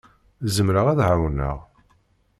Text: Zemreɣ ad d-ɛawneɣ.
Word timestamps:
Zemreɣ 0.55 0.85
ad 0.87 0.97
d-ɛawneɣ. 0.99 1.57